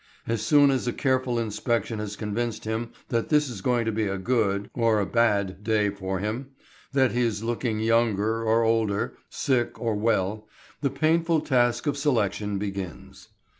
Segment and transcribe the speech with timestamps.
[0.25, 4.07] As soon as a careful inspection has convinced him that this is going to be
[4.07, 6.47] a good or a bad day for him,
[6.91, 10.47] that he is looking younger or older, sick or well,
[10.81, 13.27] the painful task of selection begins.